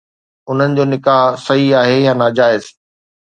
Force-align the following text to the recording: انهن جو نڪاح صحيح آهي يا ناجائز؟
انهن 0.51 0.71
جو 0.77 0.83
نڪاح 0.91 1.27
صحيح 1.45 1.71
آهي 1.81 1.99
يا 2.07 2.13
ناجائز؟ 2.23 2.65